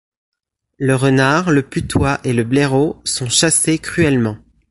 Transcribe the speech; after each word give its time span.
Le 0.79 0.95
renard, 0.95 1.51
le 1.51 1.61
putois 1.61 2.19
et 2.23 2.33
le 2.33 2.43
blaireau 2.43 2.99
sont 3.05 3.29
chassés 3.29 3.77
cruellement. 3.77 4.39